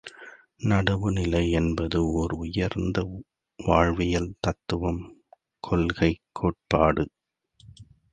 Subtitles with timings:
[0.61, 3.01] நடுவுநிலை என்பது ஒர் உயர்ந்த
[3.59, 5.01] வாழ்வியல் தத்துவம்
[5.63, 7.05] கொள்கை கோட்பாடு!